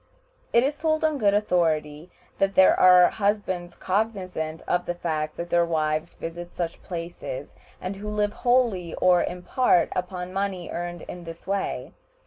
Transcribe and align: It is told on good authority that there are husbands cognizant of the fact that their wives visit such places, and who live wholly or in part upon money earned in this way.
It 0.51 0.63
is 0.63 0.79
told 0.79 1.03
on 1.05 1.19
good 1.19 1.35
authority 1.35 2.09
that 2.39 2.55
there 2.55 2.73
are 2.75 3.09
husbands 3.11 3.75
cognizant 3.75 4.63
of 4.67 4.87
the 4.87 4.95
fact 4.95 5.37
that 5.37 5.51
their 5.51 5.63
wives 5.63 6.15
visit 6.15 6.55
such 6.55 6.81
places, 6.81 7.53
and 7.79 7.97
who 7.97 8.09
live 8.09 8.33
wholly 8.33 8.95
or 8.95 9.21
in 9.21 9.43
part 9.43 9.89
upon 9.95 10.33
money 10.33 10.71
earned 10.71 11.03
in 11.03 11.23
this 11.25 11.45
way. 11.45 11.91